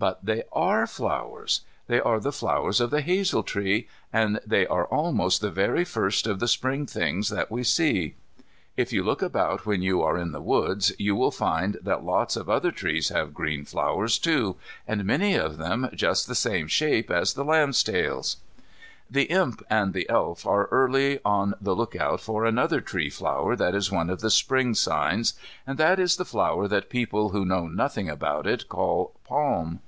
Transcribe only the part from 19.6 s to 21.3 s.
and the Elf are early